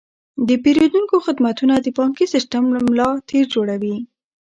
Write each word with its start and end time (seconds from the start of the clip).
د 0.47 0.49
پیرودونکو 0.63 1.15
خدمتونه 1.25 1.73
د 1.79 1.87
بانکي 1.97 2.25
سیستم 2.33 2.63
ملا 2.87 3.09
تیر 3.29 3.45
جوړوي. 3.55 3.97